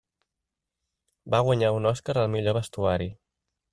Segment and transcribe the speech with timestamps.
[1.35, 3.11] Va guanyar un Oscar al millor vestuari.